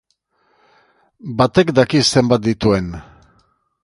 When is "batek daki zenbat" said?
1.41-2.43